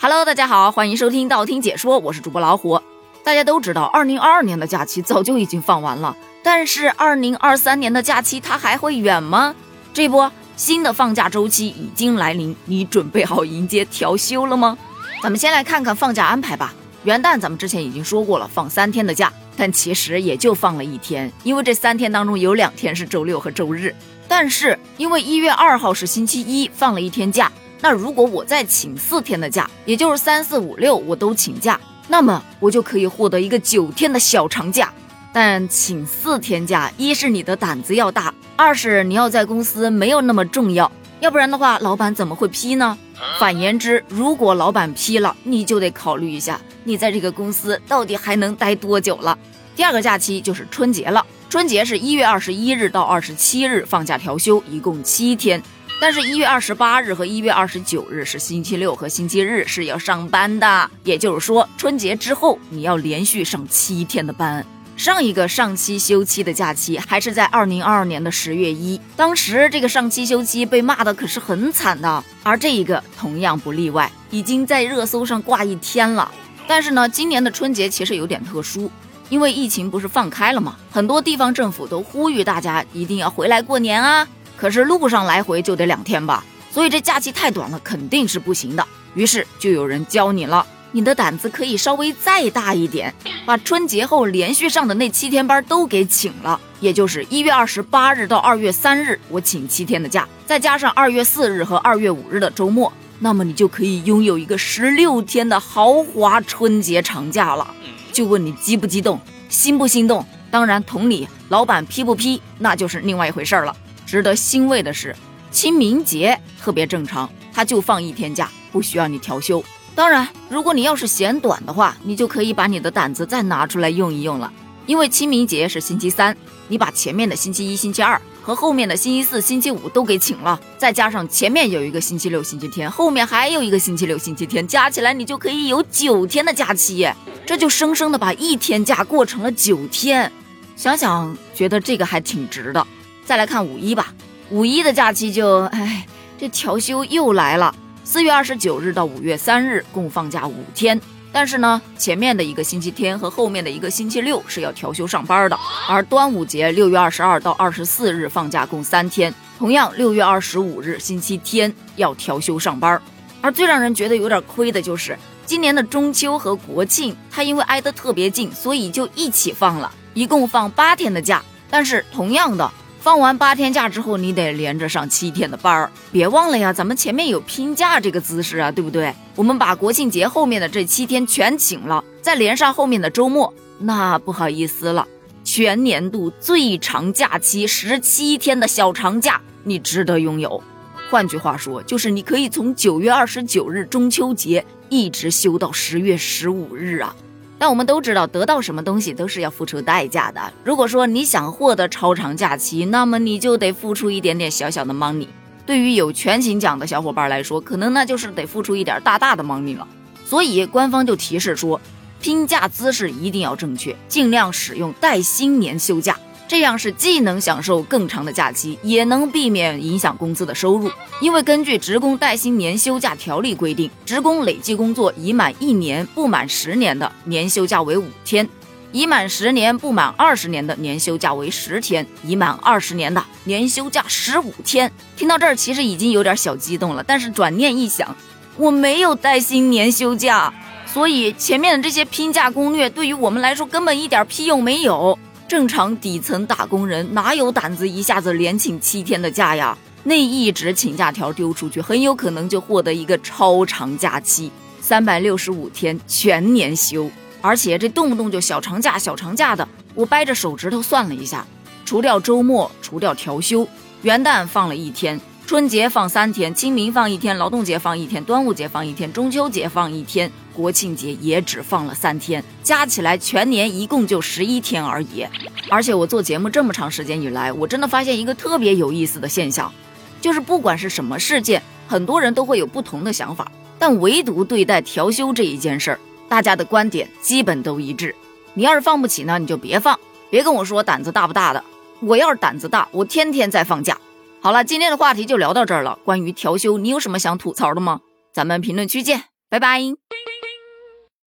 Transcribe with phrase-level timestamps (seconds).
[0.00, 2.80] Hello，大家好，欢迎收听道听解说，我是主播老虎。
[3.24, 9.56] 大家都知道，二零二二年的假期早就已经放完了，但是二零二三年的假期它还会远吗？
[9.92, 14.78] 这波新的放假周期已经来临，你准备好迎接调休了吗？
[15.20, 16.72] 咱们先来看看放假安排吧。
[17.02, 23.92] 元旦咱们之前已经说过了，放三天的假，但其实也就放了一天，因为这三天当中有两天是周六和周日。
[24.28, 27.50] 但是因为一月二号是星期一，放了一天假。
[27.80, 31.78] 那如果我再请四天的假，也就是三四五六我都请假，
[32.08, 34.92] 那么我就可以获得一个九天的小长假。
[35.32, 42.98] 但请四天假，一是你的胆子要大，二是你要在公司没有那么重要，要不然的话，老板怎么会批呢？
[43.38, 49.38] 反言之，如果老板批了，你就得考虑一下，你在这个公司到底还能待多久了。
[49.76, 55.62] 第二个假期就是春节了，春节是一月二十一日到二十七日放假调休，一共七天。
[56.00, 60.88] 但是，一月二十八日和一月二十九日是星期六和星期日，是要上班的。
[61.02, 64.64] 也就是说，春节之后你要连续上七天的班。
[64.96, 72.24] 上一个上期休期的假期还是在二零二二年的十月一，当时这个上期休期被骂的可是很惨的。
[72.44, 76.30] 而这一个同样不例外，已经在热搜上挂一天了。
[76.68, 78.88] 但是呢，今年的春节其实有点特殊，
[79.30, 80.76] 因为疫情不是放开了吗？
[80.92, 84.26] 很多地方政府都呼吁大家一定要回来过年啊。
[84.58, 88.84] 可是路上来回就得两天吧，所以这假期太短了，肯定是不行的。
[89.14, 93.14] 于是就有人教你了，你的胆子可以稍微再大一点，
[93.46, 107.74] 把春节后连续上的那七天班都给请了，也就是一月二十八日到二月三日，我请七天的假，再加上二月四日和二月五日的周末，那么你就可以拥有一个十六天的豪华春节长假了。
[108.12, 110.26] 就问你激不激动，心不心动？
[110.50, 113.76] 当然，同理，老板批不批，那就是另外一回事了。
[114.08, 115.14] 值得欣慰的是，
[115.50, 119.62] 清明节特别正常，他就放一天假，不需要你调休。
[119.94, 124.50] 当然，如果你要是嫌短的话，你就可以把你的胆子再拿出来用一用了。
[124.86, 126.34] 因为清明节是星期三，
[126.68, 137.06] 你把前面的星期一、星期二和后面的星期四、星期五都给请了，再加上前面有一个星期六、星期天，后面还有一个星期六、星期天，加起来你就可以有九天的假期。
[137.44, 140.32] 这就生生的把一天假过成了九天，
[140.76, 142.86] 想想觉得这个还挺值的。
[143.28, 144.14] 再来看五一吧，
[144.48, 146.06] 五一的假期就，哎，
[146.38, 147.74] 这调休又来了。
[148.02, 150.98] 四月二十九日到五月三日共放假五天，
[151.30, 155.58] 但是呢，前面的一个星期天和后面的一个星期六是要调休上班的。
[155.86, 162.98] 而端午节六月二十二到二十四日放假共三天，同样六月二十五日星期天要调休上班。
[163.42, 171.42] 而最让人觉得有点亏的就是今年的中秋和国庆，它因为挨得特别近，所以就一起放了，一共放八天的假。
[171.68, 172.72] 但是同样的。
[173.00, 175.90] 放完八天假之后，你得连着上七天的班儿。
[176.12, 179.14] 别忘了呀，咱们前面有拼假这个姿势啊，对不对？
[179.34, 185.06] 我们把国庆节后面的这七天全请了，再连上后面的周末，那不好意思了，
[185.44, 190.62] 全年度最长假期十七天的小长假，你值得拥有。
[191.08, 197.14] 换句话说，就是你可以从九月二十九日中秋节一直休到十月十五日啊。
[197.58, 200.40] 但我们都知道，得到什么东西都是要付出代价的。
[200.62, 205.26] 如果说你想获得超长假期，那么你就得付出一点点小小的 money。
[205.66, 209.86] 对于有全勤奖的小伙伴来说，可能那就是得付出一点大大的 money 了。
[210.24, 211.80] 所以官方就提示说，
[212.20, 216.16] 拼假姿势一定要正确，尽量使用带薪年休假。
[216.48, 220.90] 这样是既能享受更长的假期，也能避免影响工资的收入。
[221.20, 228.48] 因为根据《职工带薪年休假条例》规定，职工累计工作已满一年不满十年的年休假为五天，
[228.92, 234.90] 已满十年不满二十年的年休假为十天，已满二十年的年休假十五天。
[235.16, 237.04] 听到这儿，其实已经有点小激动了。
[237.06, 238.16] 但是转念一想，
[238.56, 240.50] 我没有带薪年休假，
[240.86, 245.18] 所以前面的这些拼假攻略对于我们来说根本一点屁用没有。
[245.48, 249.76] 正常底层打工人哪有胆子一下子连请七天的假呀？
[250.04, 257.10] 那一纸请假条丢出去，很有可能就获得一个超长假期，三百六十五天全年休。
[257.40, 261.46] 而且这动不动就小长假、小长假的，我掰着手指头算了一下，
[261.86, 263.66] 除掉周末，除掉调休，
[264.02, 265.18] 元旦放了一天。
[265.48, 275.24] 春节放三天，清明放一天，劳动节放一天，端午节放一天，中秋节放一天，国庆节也只放了三天，加起来全年一共就十一天而已。
[275.70, 279.72] 而且我做节目这么长时间以来，我真的发现一个特别有意思的现象，
[280.20, 288.14] 就是不管是什么事件，很多人都会有不同的想法，但唯独对待调休这一件事儿，大家的观点基本都一致。
[288.52, 289.98] 你要是放不起呢，你就别放，
[290.28, 291.64] 别跟我说胆子大不大的。
[292.00, 293.98] 我要是胆子大，我天天在放假。
[294.40, 295.98] 好了，今天的话题就聊到这儿了。
[296.04, 298.00] 关于调休，你有什么想吐槽的吗？
[298.32, 299.24] 咱们评论区见。
[299.50, 299.80] 拜拜。